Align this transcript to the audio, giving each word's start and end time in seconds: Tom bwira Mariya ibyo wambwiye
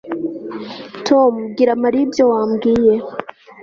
Tom 1.07 1.33
bwira 1.51 1.71
Mariya 1.81 2.03
ibyo 2.07 2.23
wambwiye 2.31 2.93